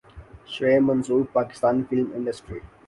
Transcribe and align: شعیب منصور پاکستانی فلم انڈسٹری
شعیب 0.53 0.81
منصور 0.83 1.21
پاکستانی 1.33 1.83
فلم 1.89 2.07
انڈسٹری 2.15 2.59